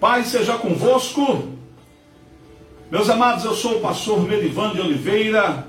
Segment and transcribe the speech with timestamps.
[0.00, 1.50] Pai seja convosco.
[2.90, 5.68] Meus amados, eu sou o pastor Merivan de Oliveira,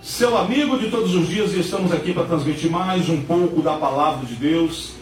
[0.00, 3.72] seu amigo de todos os dias, e estamos aqui para transmitir mais um pouco da
[3.72, 4.92] palavra de Deus.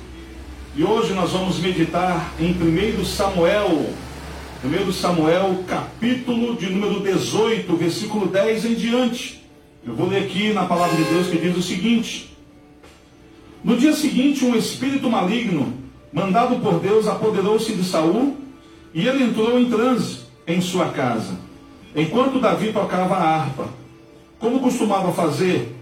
[0.75, 3.91] E hoje nós vamos meditar em 1 Samuel,
[4.65, 9.47] 1 Samuel, capítulo de número 18, versículo 10 em diante.
[9.85, 12.35] Eu vou ler aqui na palavra de Deus que diz o seguinte:
[13.63, 15.80] No dia seguinte, um espírito maligno
[16.13, 18.37] mandado por Deus, apoderou-se de Saul
[18.93, 21.39] e ele entrou em transe em sua casa,
[21.95, 23.69] enquanto Davi tocava a harpa.
[24.39, 25.77] Como costumava fazer,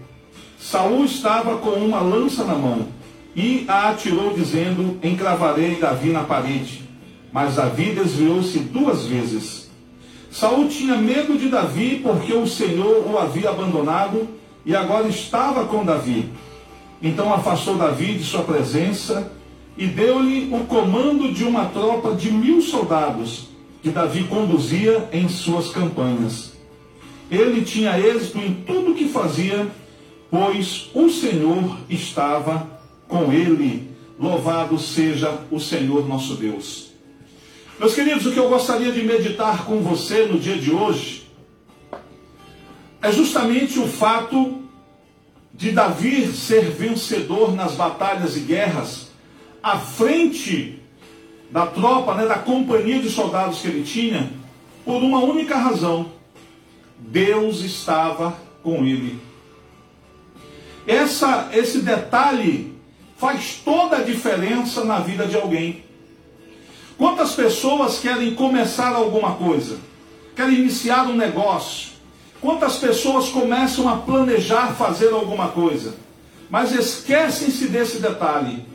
[0.59, 2.87] Saul estava com uma lança na mão
[3.35, 6.83] e a atirou, dizendo: Encravarei Davi na parede.
[7.31, 9.69] Mas Davi desviou-se duas vezes.
[10.31, 14.27] Saul tinha medo de Davi porque o Senhor o havia abandonado
[14.65, 16.29] e agora estava com Davi.
[17.01, 19.31] Então afastou Davi de sua presença
[19.79, 23.47] e deu-lhe o comando de uma tropa de mil soldados
[23.81, 26.51] que Davi conduzia em suas campanhas.
[27.31, 29.71] Ele tinha êxito em tudo o que fazia,
[30.29, 32.67] pois o Senhor estava
[33.07, 33.89] com ele.
[34.19, 36.89] Louvado seja o Senhor nosso Deus.
[37.79, 41.23] Meus queridos, o que eu gostaria de meditar com você no dia de hoje
[43.01, 44.61] é justamente o fato
[45.53, 49.08] de Davi ser vencedor nas batalhas e guerras
[49.61, 50.81] à frente
[51.49, 54.29] da tropa, né, da companhia de soldados que ele tinha,
[54.85, 56.11] por uma única razão:
[56.97, 59.19] Deus estava com ele.
[60.87, 62.73] Essa, esse detalhe
[63.17, 65.83] faz toda a diferença na vida de alguém.
[66.97, 69.77] Quantas pessoas querem começar alguma coisa?
[70.35, 71.91] Querem iniciar um negócio?
[72.41, 75.95] Quantas pessoas começam a planejar fazer alguma coisa?
[76.49, 78.65] Mas esquecem-se desse detalhe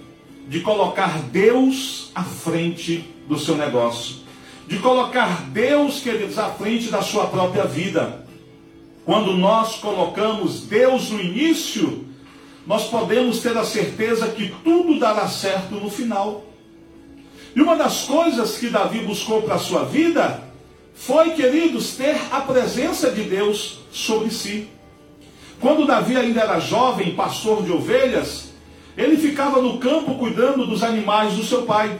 [0.48, 4.16] de colocar Deus à frente do seu negócio,
[4.68, 8.24] de colocar Deus, queridos, à frente da sua própria vida.
[9.04, 12.06] Quando nós colocamos Deus no início,
[12.66, 16.44] nós podemos ter a certeza que tudo dará certo no final.
[17.54, 20.42] E uma das coisas que Davi buscou para a sua vida
[20.94, 24.68] foi, queridos, ter a presença de Deus sobre si.
[25.60, 28.53] Quando Davi ainda era jovem, pastor de ovelhas,
[28.96, 31.98] ele ficava no campo cuidando dos animais do seu pai.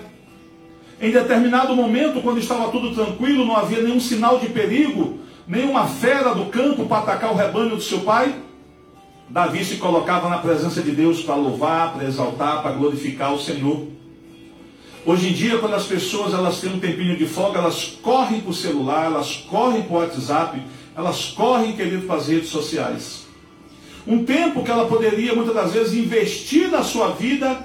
[1.01, 6.35] Em determinado momento, quando estava tudo tranquilo, não havia nenhum sinal de perigo, nenhuma fera
[6.35, 8.35] do campo para atacar o rebanho do seu pai,
[9.29, 13.89] Davi se colocava na presença de Deus para louvar, para exaltar, para glorificar o Senhor.
[15.07, 18.51] Hoje em dia, quando as pessoas elas têm um tempinho de folga, elas correm para
[18.51, 20.63] o celular, elas correm para o WhatsApp,
[20.97, 23.24] elas correm, querido, para as redes sociais.
[24.07, 27.65] Um tempo que ela poderia muitas das vezes investir na sua vida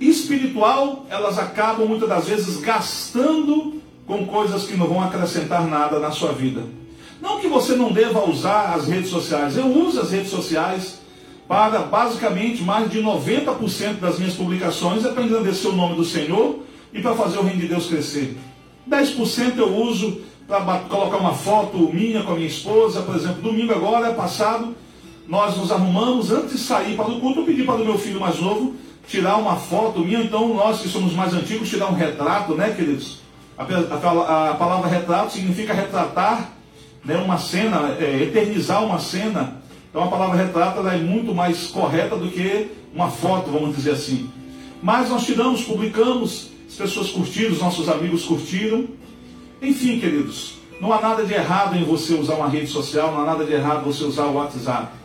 [0.00, 6.10] espiritual, elas acabam muitas das vezes gastando com coisas que não vão acrescentar nada na
[6.10, 6.64] sua vida.
[7.20, 11.00] Não que você não deva usar as redes sociais, eu uso as redes sociais
[11.48, 16.60] para basicamente mais de 90% das minhas publicações é para engrandecer o nome do Senhor
[16.92, 18.36] e para fazer o reino de Deus crescer.
[18.88, 23.72] 10% eu uso para colocar uma foto minha com a minha esposa, por exemplo, domingo
[23.72, 24.74] agora, é passado,
[25.28, 28.18] nós nos arrumamos, antes de sair para o culto, eu pedi para o meu filho
[28.18, 28.74] mais novo
[29.06, 33.20] tirar uma foto minha, então nós que somos mais antigos, tirar um retrato, né, queridos?
[33.56, 36.52] A, a, a palavra retrato significa retratar
[37.04, 39.62] né, uma cena, é, eternizar uma cena.
[39.90, 44.30] Então a palavra retrato é muito mais correta do que uma foto, vamos dizer assim.
[44.82, 48.84] Mas nós tiramos, publicamos, as pessoas curtiram, os nossos amigos curtiram.
[49.60, 53.24] Enfim, queridos, não há nada de errado em você usar uma rede social, não há
[53.24, 54.97] nada de errado você usar o WhatsApp.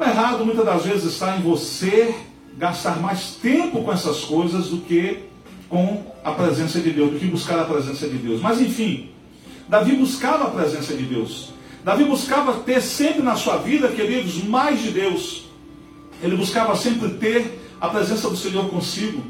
[0.00, 2.14] O errado muitas das vezes está em você
[2.56, 5.18] gastar mais tempo com essas coisas do que
[5.68, 8.40] com a presença de Deus, do que buscar a presença de Deus.
[8.40, 9.10] Mas enfim,
[9.68, 11.52] Davi buscava a presença de Deus.
[11.84, 15.44] Davi buscava ter sempre na sua vida, queridos, mais de Deus.
[16.22, 19.22] Ele buscava sempre ter a presença do Senhor consigo.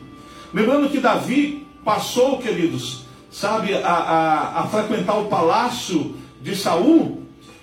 [0.55, 7.20] Lembrando que Davi passou, queridos, sabe, a, a, a frequentar o palácio de Saul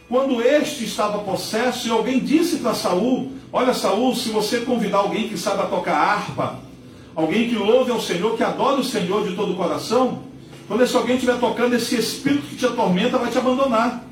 [0.09, 5.27] quando este estava possesso e alguém disse para Saul: Olha, Saul, se você convidar alguém
[5.27, 6.59] que saiba tocar harpa,
[7.13, 10.23] alguém que louve ao Senhor, que adora o Senhor de todo o coração,
[10.67, 14.05] quando esse alguém estiver tocando, esse espírito que te atormenta vai te abandonar.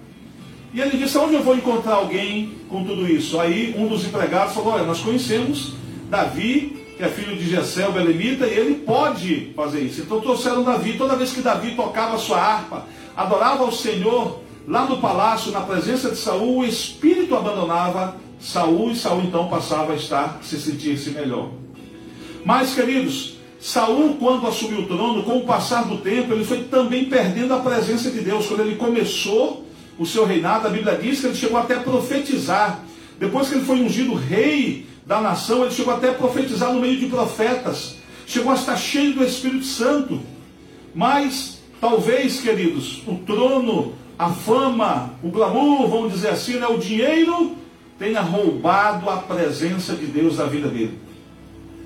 [0.74, 3.40] E ele disse: Onde eu vou encontrar alguém com tudo isso?
[3.40, 5.74] Aí um dos empregados falou: Olha, nós conhecemos
[6.10, 10.02] Davi, que é filho de Jessé, o Belemita, e ele pode fazer isso.
[10.02, 10.98] Então trouxeram Davi.
[10.98, 16.10] Toda vez que Davi tocava sua harpa, adorava ao Senhor, Lá no palácio, na presença
[16.10, 21.52] de Saul, o espírito abandonava Saul e Saul então passava a estar, se sentir-se melhor.
[22.44, 27.06] Mas, queridos, Saul, quando assumiu o trono, com o passar do tempo, ele foi também
[27.06, 28.48] perdendo a presença de Deus.
[28.48, 29.66] Quando ele começou
[29.98, 32.84] o seu reinado, a Bíblia diz que ele chegou até a profetizar.
[33.20, 37.00] Depois que ele foi ungido rei da nação, ele chegou até a profetizar no meio
[37.00, 37.96] de profetas.
[38.28, 40.20] Chegou a estar cheio do Espírito Santo.
[40.94, 47.56] Mas, talvez, queridos, o trono, a fama, o glamour, vamos dizer assim, né, o dinheiro,
[48.00, 50.98] tenha roubado a presença de Deus da vida dele.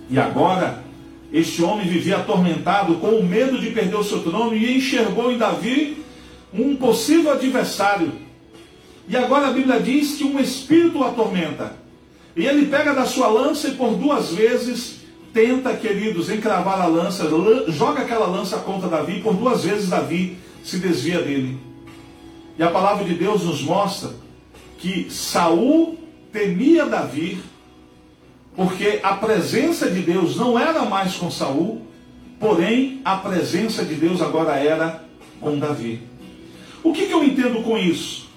[0.09, 0.83] E agora,
[1.31, 5.37] este homem vivia atormentado com o medo de perder o seu trono e enxergou em
[5.37, 6.03] Davi
[6.53, 8.11] um possível adversário.
[9.07, 11.75] E agora a Bíblia diz que um espírito o atormenta.
[12.35, 14.99] E ele pega da sua lança e por duas vezes
[15.33, 17.27] tenta, queridos, encravar a lança,
[17.67, 21.68] joga aquela lança contra Davi, e por duas vezes Davi se desvia dele.
[22.59, 24.11] E a palavra de Deus nos mostra
[24.79, 25.97] que Saul
[26.29, 27.41] temia Davi
[28.53, 31.81] porque a presença de Deus não era mais com Saul,
[32.37, 35.05] porém a presença de Deus agora era
[35.39, 36.03] com Davi.
[36.83, 38.27] O que, que eu entendo com isso?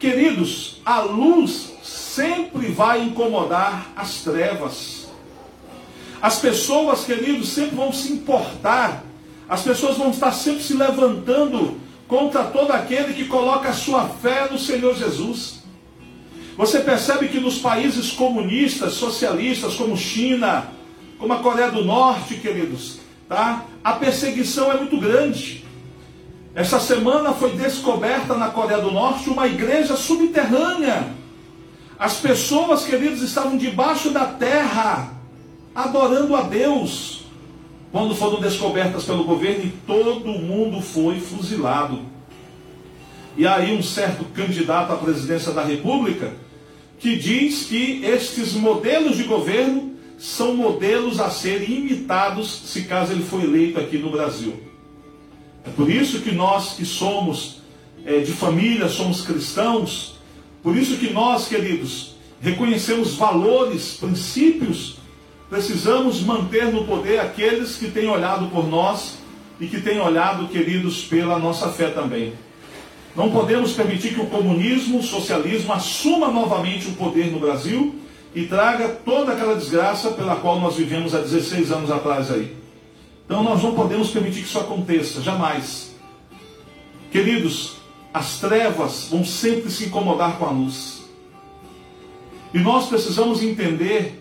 [0.00, 5.08] Queridos, a luz sempre vai incomodar as trevas.
[6.20, 9.04] As pessoas, queridos, sempre vão se importar.
[9.48, 11.78] As pessoas vão estar sempre se levantando
[12.10, 15.60] contra todo aquele que coloca a sua fé no Senhor Jesus.
[16.56, 20.72] Você percebe que nos países comunistas, socialistas, como China,
[21.18, 22.98] como a Coreia do Norte, queridos,
[23.28, 23.64] tá?
[23.84, 25.64] A perseguição é muito grande.
[26.52, 31.14] Essa semana foi descoberta na Coreia do Norte uma igreja subterrânea.
[31.96, 35.12] As pessoas, queridos, estavam debaixo da terra,
[35.72, 37.19] adorando a Deus,
[37.92, 42.00] quando foram descobertas pelo governo e todo mundo foi fuzilado.
[43.36, 46.32] E aí um certo candidato à presidência da República
[46.98, 53.24] que diz que estes modelos de governo são modelos a serem imitados se caso ele
[53.24, 54.62] for eleito aqui no Brasil.
[55.64, 57.62] É por isso que nós que somos
[58.04, 60.14] é, de família, somos cristãos,
[60.62, 64.99] por isso que nós, queridos, reconhecemos valores, princípios,
[65.50, 69.18] precisamos manter no poder aqueles que têm olhado por nós
[69.60, 72.32] e que têm olhado, queridos, pela nossa fé também.
[73.16, 77.96] Não podemos permitir que o comunismo, o socialismo assuma novamente o poder no Brasil
[78.32, 82.56] e traga toda aquela desgraça pela qual nós vivemos há 16 anos atrás aí.
[83.26, 85.96] Então nós não podemos permitir que isso aconteça, jamais.
[87.10, 87.76] Queridos,
[88.14, 91.02] as trevas vão sempre se incomodar com a luz.
[92.54, 94.19] E nós precisamos entender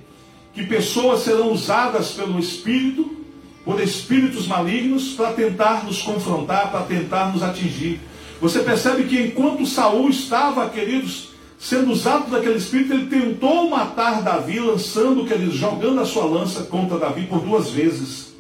[0.54, 3.18] que pessoas serão usadas pelo Espírito,
[3.64, 8.00] por espíritos malignos, para tentar nos confrontar, para tentar nos atingir.
[8.42, 11.30] Você percebe que enquanto Saul estava, queridos,
[11.60, 16.98] sendo usado daquele espírito, ele tentou matar Davi, lançando, queridos, jogando a sua lança contra
[16.98, 18.34] Davi por duas vezes.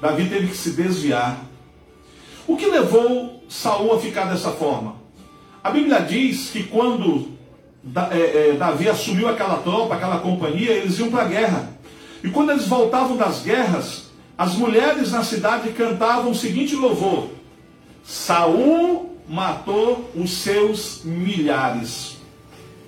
[0.00, 1.44] Davi teve que se desviar.
[2.46, 4.96] O que levou Saul a ficar dessa forma?
[5.64, 7.37] A Bíblia diz que quando
[8.10, 11.70] é, é, Davi assumiu aquela tropa, aquela companhia, eles iam para a guerra.
[12.22, 17.28] E quando eles voltavam das guerras, as mulheres na cidade cantavam o seguinte louvor:
[18.04, 22.16] Saul matou os seus milhares,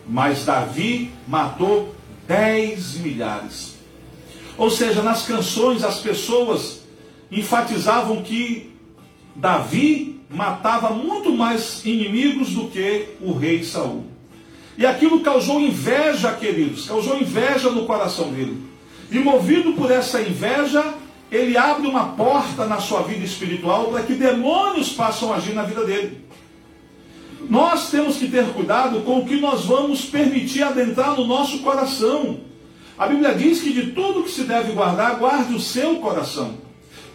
[0.06, 1.94] mas Davi matou
[2.26, 3.76] dez milhares.
[4.56, 6.80] Ou seja, nas canções as pessoas
[7.30, 8.74] enfatizavam que
[9.34, 14.09] Davi matava muito mais inimigos do que o rei Saul.
[14.78, 18.62] E aquilo causou inveja, queridos, causou inveja no coração dele.
[19.10, 20.94] E movido por essa inveja,
[21.30, 25.84] ele abre uma porta na sua vida espiritual para que demônios possam agir na vida
[25.84, 26.24] dele.
[27.48, 32.40] Nós temos que ter cuidado com o que nós vamos permitir adentrar no nosso coração.
[32.98, 36.54] A Bíblia diz que de tudo que se deve guardar, guarde o seu coração.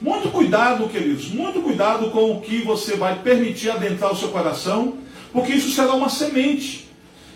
[0.02, 4.96] Muito cuidado, queridos, muito cuidado com o que você vai permitir adentrar o seu coração,
[5.32, 6.85] porque isso será uma semente.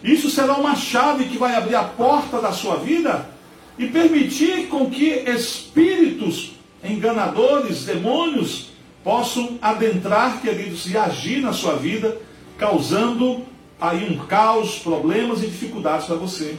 [0.03, 3.29] Isso será uma chave que vai abrir a porta da sua vida
[3.77, 6.51] e permitir com que espíritos
[6.83, 8.69] enganadores, demônios,
[9.03, 12.17] possam adentrar, queridos, e agir na sua vida
[12.57, 13.45] causando
[13.79, 16.57] aí um caos, problemas e dificuldades para você.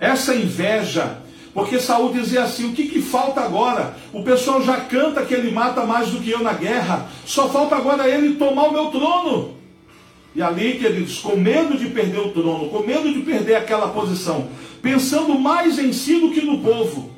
[0.00, 1.18] Essa inveja,
[1.52, 3.96] porque Saul dizia assim: o que, que falta agora?
[4.12, 7.76] O pessoal já canta que ele mata mais do que eu na guerra, só falta
[7.76, 9.55] agora ele tomar o meu trono.
[10.36, 14.50] E ali, queridos, com medo de perder o trono, com medo de perder aquela posição,
[14.82, 17.10] pensando mais em si do que no povo,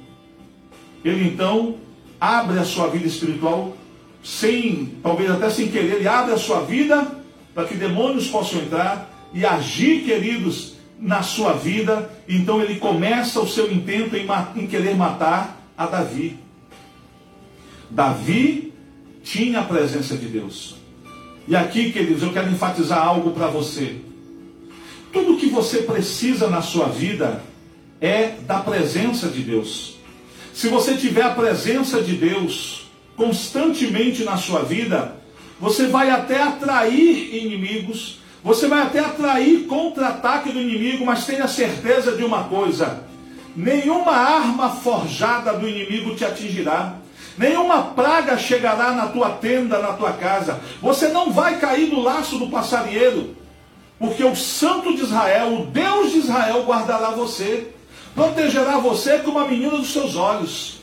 [1.04, 1.78] ele então
[2.20, 3.76] abre a sua vida espiritual,
[4.22, 7.08] sem, talvez até sem querer, ele abre a sua vida
[7.52, 12.08] para que demônios possam entrar e agir, queridos, na sua vida.
[12.28, 16.38] Então ele começa o seu intento em, em querer matar a Davi.
[17.90, 18.72] Davi
[19.24, 20.77] tinha a presença de Deus.
[21.48, 23.96] E aqui, queridos, eu quero enfatizar algo para você.
[25.10, 27.42] Tudo que você precisa na sua vida
[28.02, 29.96] é da presença de Deus.
[30.52, 35.16] Se você tiver a presença de Deus constantemente na sua vida,
[35.58, 42.14] você vai até atrair inimigos, você vai até atrair contra-ataque do inimigo, mas tenha certeza
[42.14, 43.04] de uma coisa:
[43.56, 46.98] nenhuma arma forjada do inimigo te atingirá.
[47.38, 50.60] Nenhuma praga chegará na tua tenda, na tua casa.
[50.82, 53.36] Você não vai cair no laço do passarinheiro,
[53.98, 57.68] porque o Santo de Israel, o Deus de Israel, guardará você,
[58.12, 60.80] protegerá você como a menina dos seus olhos.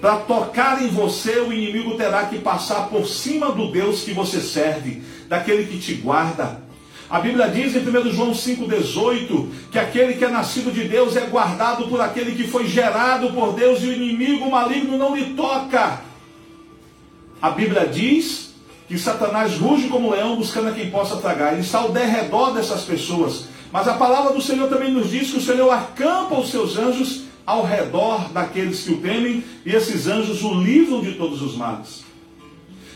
[0.00, 4.40] Para tocar em você, o inimigo terá que passar por cima do Deus que você
[4.40, 6.65] serve, daquele que te guarda.
[7.08, 11.20] A Bíblia diz em 1 João 5,18 que aquele que é nascido de Deus é
[11.20, 16.00] guardado por aquele que foi gerado por Deus e o inimigo maligno não lhe toca.
[17.40, 18.54] A Bíblia diz
[18.88, 21.52] que Satanás ruge como leão buscando a quem possa tragar.
[21.52, 23.46] Ele está ao derredor dessas pessoas.
[23.70, 27.22] Mas a palavra do Senhor também nos diz que o Senhor acampa os seus anjos
[27.44, 32.04] ao redor daqueles que o temem e esses anjos o livram de todos os males.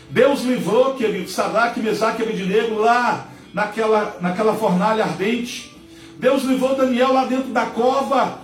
[0.09, 5.75] Deus livrou, querido, Sadraque, Mesaque e Abednego lá naquela, naquela fornalha ardente.
[6.17, 8.39] Deus levou Daniel lá dentro da cova.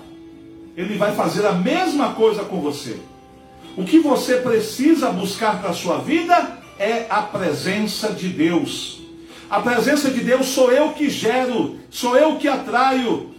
[0.76, 3.00] Ele vai fazer a mesma coisa com você.
[3.76, 9.02] O que você precisa buscar para a sua vida é a presença de Deus.
[9.50, 13.32] A presença de Deus sou eu que gero, sou eu que atraio.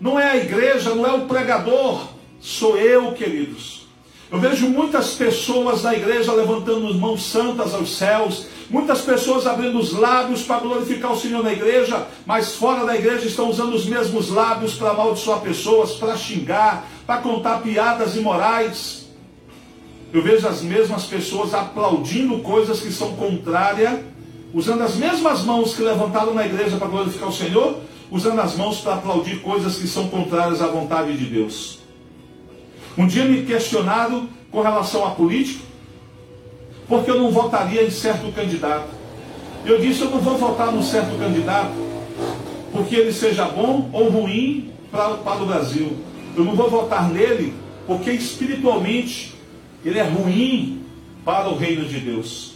[0.00, 2.08] Não é a igreja, não é o pregador,
[2.40, 3.85] sou eu, queridos.
[4.30, 9.92] Eu vejo muitas pessoas na igreja levantando mãos santas aos céus, Muitas pessoas abrindo os
[9.92, 14.28] lábios para glorificar o Senhor na igreja, mas fora da igreja estão usando os mesmos
[14.28, 19.06] lábios para amaldiçoar pessoas, para xingar, para contar piadas imorais.
[20.12, 24.00] Eu vejo as mesmas pessoas aplaudindo coisas que são contrárias,
[24.52, 27.78] usando as mesmas mãos que levantaram na igreja para glorificar o Senhor,
[28.10, 31.85] usando as mãos para aplaudir coisas que são contrárias à vontade de Deus.
[32.96, 35.64] Um dia me questionaram com relação à política,
[36.88, 38.88] porque eu não votaria em certo candidato.
[39.64, 41.86] Eu disse: eu não vou votar num certo candidato
[42.72, 45.96] porque ele seja bom ou ruim para, para o Brasil.
[46.36, 47.54] Eu não vou votar nele
[47.86, 49.34] porque espiritualmente
[49.84, 50.84] ele é ruim
[51.24, 52.54] para o reino de Deus.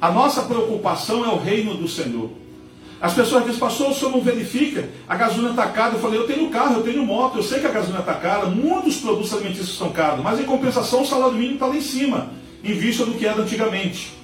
[0.00, 2.30] A nossa preocupação é o reino do Senhor.
[3.04, 5.92] As pessoas dizem, pastor, o senhor não verifica, a gasolina está cara.
[5.92, 8.46] Eu falei, eu tenho carro, eu tenho moto, eu sei que a gasolina está cara,
[8.46, 12.30] muitos produtos alimentícios estão caros, mas em compensação o salário mínimo está lá em cima
[12.64, 14.14] em vista do que era antigamente.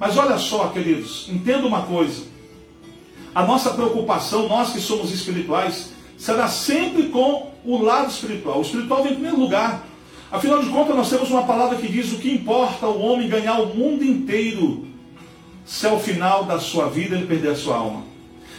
[0.00, 2.22] Mas olha só, queridos, entenda uma coisa.
[3.34, 8.60] A nossa preocupação, nós que somos espirituais, será sempre com o lado espiritual.
[8.60, 9.86] O espiritual vem em primeiro lugar.
[10.32, 13.60] Afinal de contas, nós temos uma palavra que diz o que importa o homem ganhar
[13.60, 14.86] o mundo inteiro
[15.66, 18.13] se ao final da sua vida ele perder a sua alma.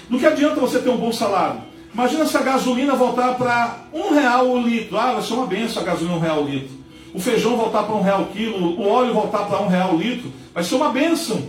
[0.09, 1.61] No que adianta você ter um bom salário?
[1.93, 4.97] Imagina se a gasolina voltar para um real o litro.
[4.97, 6.85] Ah, vai ser uma benção a gasolina um real o litro
[7.15, 9.97] o feijão voltar para um real o quilo, o óleo voltar para um real o
[9.97, 11.47] litro, vai ser uma bênção.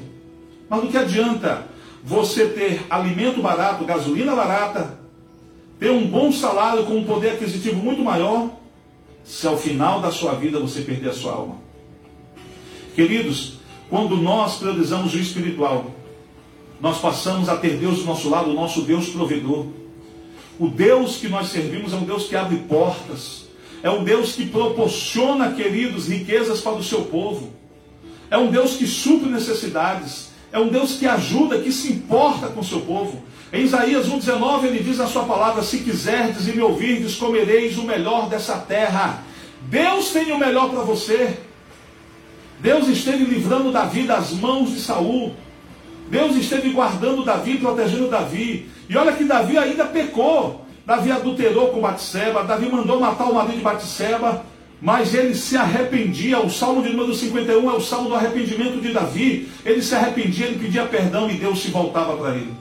[0.70, 1.66] Mas o que adianta
[2.04, 4.96] você ter alimento barato, gasolina barata,
[5.80, 8.48] ter um bom salário com um poder aquisitivo muito maior,
[9.24, 11.56] se ao final da sua vida você perder a sua alma?
[12.94, 13.58] Queridos,
[13.90, 15.90] quando nós priorizamos o espiritual,
[16.80, 19.66] nós passamos a ter Deus do nosso lado, o nosso Deus provedor.
[20.58, 23.46] O Deus que nós servimos é um Deus que abre portas.
[23.82, 27.50] É um Deus que proporciona, queridos, riquezas para o seu povo.
[28.30, 30.30] É um Deus que supre necessidades.
[30.52, 33.22] É um Deus que ajuda, que se importa com o seu povo.
[33.52, 37.84] Em Isaías 1,19 ele diz na sua palavra: Se quiserdes e me ouvirdes, comereis o
[37.84, 39.22] melhor dessa terra.
[39.62, 41.38] Deus tem o melhor para você.
[42.60, 45.34] Deus esteve livrando Davi das mãos de Saul.
[46.08, 48.68] Deus esteve guardando Davi, protegendo Davi.
[48.88, 50.64] E olha que Davi ainda pecou.
[50.86, 54.46] Davi adulterou com Batseba, Davi mandou matar o marido de Batseba,
[54.80, 56.38] mas ele se arrependia.
[56.38, 59.48] O Salmo de número 51 é o salmo do arrependimento de Davi.
[59.64, 62.54] Ele se arrependia, ele pedia perdão e Deus se voltava para ele.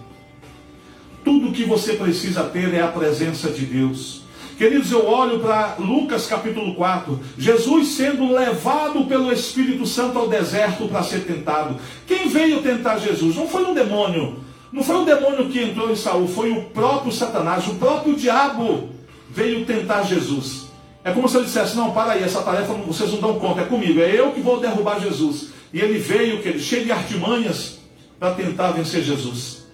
[1.24, 4.25] Tudo que você precisa ter é a presença de Deus.
[4.58, 10.88] Queridos, eu olho para Lucas capítulo 4, Jesus sendo levado pelo Espírito Santo ao deserto
[10.88, 11.76] para ser tentado.
[12.08, 13.36] Quem veio tentar Jesus?
[13.36, 14.38] Não foi um demônio,
[14.72, 18.92] não foi o demônio que entrou em Saul, foi o próprio Satanás, o próprio diabo
[19.30, 20.68] veio tentar Jesus.
[21.04, 23.66] É como se ele dissesse: Não, para aí, essa tarefa vocês não dão conta, é
[23.66, 25.50] comigo, é eu que vou derrubar Jesus.
[25.74, 27.80] E ele veio, que ele cheio de artimanhas,
[28.18, 29.65] para tentar vencer Jesus.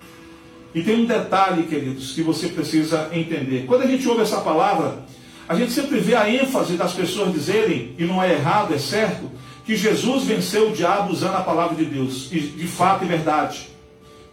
[0.74, 3.66] E tem um detalhe, queridos, que você precisa entender.
[3.68, 5.04] Quando a gente ouve essa palavra,
[5.48, 9.30] a gente sempre vê a ênfase das pessoas dizerem, e não é errado, é certo,
[9.66, 12.30] que Jesus venceu o diabo usando a palavra de Deus.
[12.32, 13.68] E de fato e verdade.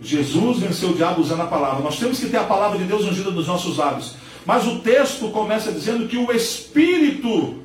[0.01, 1.83] Jesus venceu o diabo usando a palavra.
[1.83, 4.15] Nós temos que ter a palavra de Deus ungida nos nossos lábios.
[4.47, 7.57] Mas o texto começa dizendo que o Espírito,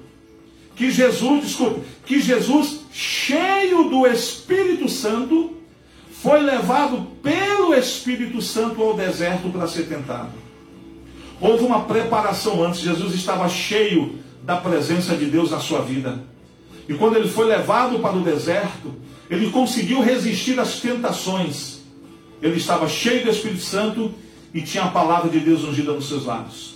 [0.75, 5.53] que Jesus, desculpe, que Jesus, cheio do Espírito Santo,
[6.23, 10.31] foi levado pelo Espírito Santo ao deserto para ser tentado.
[11.41, 16.23] Houve uma preparação antes, Jesus estava cheio da presença de Deus na sua vida.
[16.87, 18.95] E quando ele foi levado para o deserto,
[19.29, 21.81] ele conseguiu resistir às tentações.
[22.41, 24.13] Ele estava cheio do Espírito Santo
[24.53, 26.75] e tinha a palavra de Deus ungida nos seus lábios.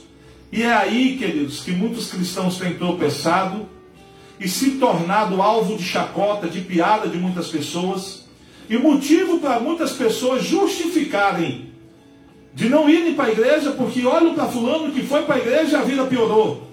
[0.51, 3.65] E é aí, queridos, que muitos cristãos têm tropeçado
[4.41, 8.26] e se tornado alvo de chacota, de piada de muitas pessoas,
[8.69, 11.71] e motivo para muitas pessoas justificarem
[12.53, 15.77] de não irem para a igreja porque olham para fulano que foi para a igreja
[15.77, 16.67] e a vida piorou.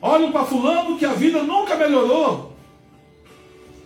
[0.00, 2.56] Olham para fulano que a vida nunca melhorou.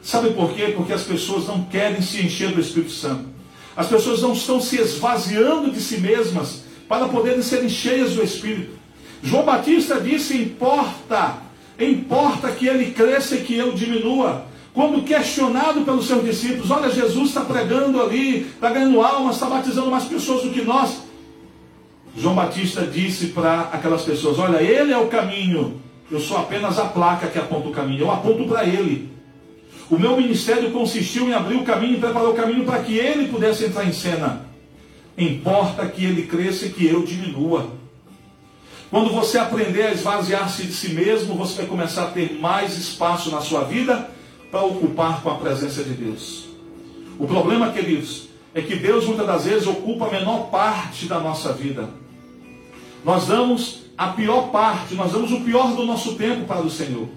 [0.03, 0.73] Sabe por quê?
[0.75, 3.29] Porque as pessoas não querem se encher do Espírito Santo.
[3.77, 8.75] As pessoas não estão se esvaziando de si mesmas para poderem serem cheias do Espírito.
[9.23, 11.39] João Batista disse: importa,
[11.79, 14.46] importa que ele cresça e que eu diminua.
[14.77, 19.91] Quando questionado pelos seus discípulos, olha, Jesus está pregando ali, está ganhando almas, está batizando
[19.91, 20.99] mais pessoas do que nós.
[22.15, 25.81] João Batista disse para aquelas pessoas: Olha, ele é o caminho,
[26.11, 29.11] eu sou apenas a placa que aponta o caminho, eu aponto para ele.
[29.91, 33.29] O meu ministério consistiu em abrir o caminho e preparar o caminho para que ele
[33.29, 34.45] pudesse entrar em cena.
[35.17, 37.71] Importa que ele cresça e que eu diminua.
[38.91, 43.31] Quando você aprender a esvaziar-se de si mesmo, você vai começar a ter mais espaço
[43.31, 44.15] na sua vida
[44.51, 46.47] para ocupar com a presença de Deus.
[47.19, 51.53] O problema, queridos, é que Deus muitas das vezes ocupa a menor parte da nossa
[51.53, 51.89] vida.
[53.05, 57.09] Nós damos a pior parte, nós damos o pior do nosso tempo para o Senhor.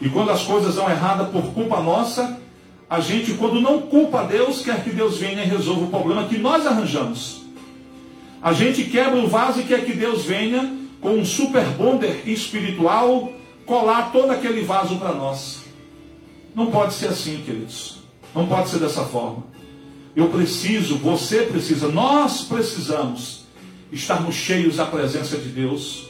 [0.00, 2.40] E quando as coisas dão errada por culpa nossa,
[2.88, 6.38] a gente, quando não culpa Deus, quer que Deus venha e resolva o problema que
[6.38, 7.42] nós arranjamos.
[8.40, 13.32] A gente quebra o vaso e quer que Deus venha com um super bonder espiritual
[13.64, 15.65] colar todo aquele vaso para nós.
[16.56, 17.98] Não pode ser assim, queridos.
[18.34, 19.44] Não pode ser dessa forma.
[20.16, 23.44] Eu preciso, você precisa, nós precisamos
[23.92, 26.08] estarmos cheios da presença de Deus.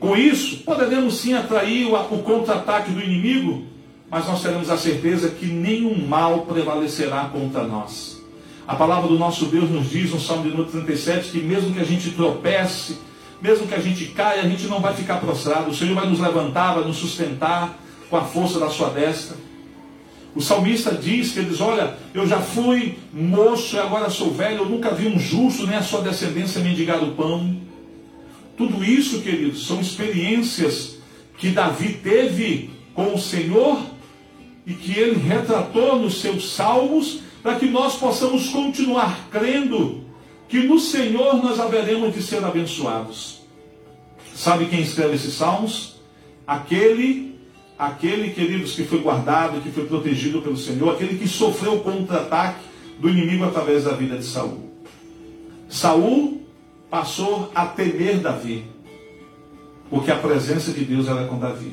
[0.00, 3.64] Com isso, poderemos sim atrair o, o contra-ataque do inimigo,
[4.10, 8.22] mas nós teremos a certeza que nenhum mal prevalecerá contra nós.
[8.66, 11.80] A palavra do nosso Deus nos diz no Salmo de número 37 que mesmo que
[11.80, 12.96] a gente tropece,
[13.42, 15.70] mesmo que a gente caia, a gente não vai ficar prostrado.
[15.70, 17.78] O Senhor vai nos levantar, vai nos sustentar
[18.08, 19.36] com a força da sua destra.
[20.38, 24.58] O salmista diz que ele diz: Olha, eu já fui moço e agora sou velho,
[24.58, 27.56] eu nunca vi um justo nem a sua descendência mendigar o pão.
[28.56, 30.98] Tudo isso, queridos, são experiências
[31.38, 33.80] que Davi teve com o Senhor
[34.64, 40.04] e que ele retratou nos seus salmos para que nós possamos continuar crendo
[40.48, 43.40] que no Senhor nós haveremos de ser abençoados.
[44.36, 45.96] Sabe quem escreve esses salmos?
[46.46, 47.37] Aquele
[47.78, 52.60] aquele, queridos, que foi guardado, que foi protegido pelo Senhor, aquele que sofreu contra-ataque
[52.98, 54.68] do inimigo através da vida de Saul.
[55.68, 56.42] Saul
[56.90, 58.64] passou a temer Davi,
[59.88, 61.72] porque a presença de Deus era com Davi.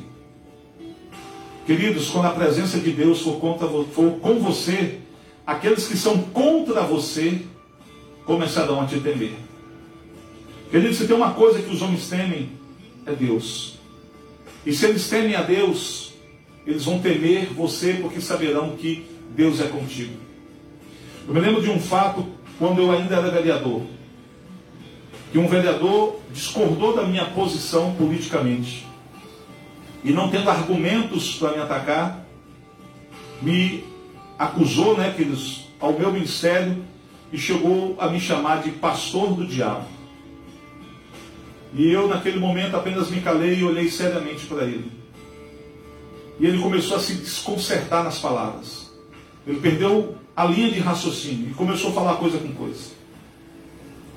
[1.66, 5.00] Queridos, quando a presença de Deus for, contra, for com você,
[5.44, 7.42] aqueles que são contra você
[8.24, 9.34] começarão a te temer.
[10.70, 12.50] Queridos, se tem uma coisa que os homens temem,
[13.04, 13.75] é Deus.
[14.66, 16.12] E se eles temem a Deus,
[16.66, 20.14] eles vão temer você porque saberão que Deus é contigo.
[21.28, 22.26] Eu me lembro de um fato
[22.58, 23.82] quando eu ainda era vereador.
[25.30, 28.84] Que um vereador discordou da minha posição politicamente.
[30.02, 32.26] E não tendo argumentos para me atacar,
[33.40, 33.84] me
[34.36, 36.84] acusou, né, queridos, ao meu ministério
[37.32, 39.95] e chegou a me chamar de pastor do diabo.
[41.76, 44.90] E eu, naquele momento, apenas me calei e olhei seriamente para ele.
[46.40, 48.90] E ele começou a se desconcertar nas palavras.
[49.46, 52.92] Ele perdeu a linha de raciocínio e começou a falar coisa com coisa.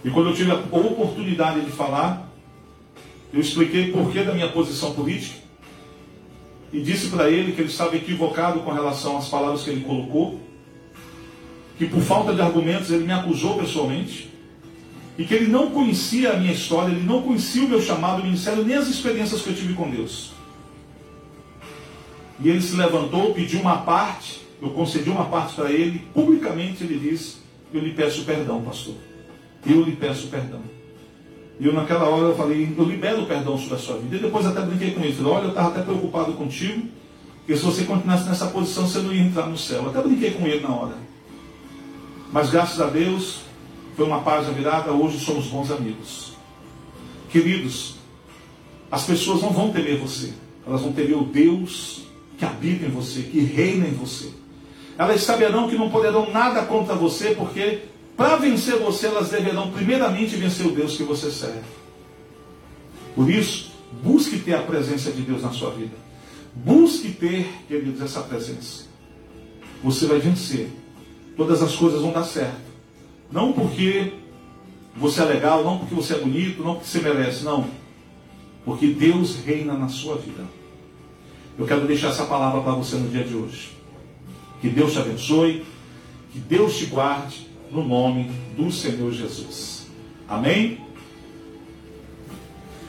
[0.06, 2.32] E quando eu tive a oportunidade de falar,
[3.34, 5.40] eu expliquei porquê da minha posição política
[6.72, 10.40] e disse para ele que ele estava equivocado com relação às palavras que ele colocou,
[11.78, 14.29] que por falta de argumentos ele me acusou pessoalmente
[15.20, 18.24] e que ele não conhecia a minha história, ele não conhecia o meu chamado, o
[18.24, 20.32] ministério, nem as experiências que eu tive com Deus.
[22.40, 26.98] E ele se levantou, pediu uma parte, eu concedi uma parte para ele, publicamente ele
[26.98, 27.40] disse:
[27.74, 28.96] Eu lhe peço perdão, pastor.
[29.68, 30.62] Eu lhe peço perdão.
[31.60, 34.16] E eu naquela hora eu falei, eu libero o perdão sobre a sua vida.
[34.16, 35.12] E depois até brinquei com ele.
[35.12, 36.88] Falei, olha, eu estava até preocupado contigo,
[37.40, 39.84] Porque se você continuasse nessa posição, você não ia entrar no céu.
[39.84, 40.96] Eu até brinquei com ele na hora.
[42.32, 43.49] Mas graças a Deus,
[44.00, 46.32] foi uma página virada, hoje somos bons amigos.
[47.30, 47.96] Queridos,
[48.90, 50.32] as pessoas não vão temer você,
[50.66, 52.04] elas vão temer o Deus
[52.38, 54.30] que habita em você, que reina em você.
[54.98, 57.82] Elas saberão que não poderão nada contra você, porque
[58.16, 61.60] para vencer você, elas deverão primeiramente vencer o Deus que você serve.
[63.14, 63.70] Por isso,
[64.02, 65.98] busque ter a presença de Deus na sua vida.
[66.56, 68.86] Busque ter, queridos, essa presença.
[69.84, 70.70] Você vai vencer.
[71.36, 72.69] Todas as coisas vão dar certo.
[73.32, 74.14] Não porque
[74.96, 77.68] você é legal, não porque você é bonito, não porque você merece, não.
[78.66, 80.44] Porque Deus reina na sua vida.
[81.58, 83.72] Eu quero deixar essa palavra para você no dia de hoje.
[84.62, 85.66] Que Deus te abençoe,
[86.32, 89.88] que Deus te guarde, no nome do Senhor Jesus.
[90.28, 90.80] Amém?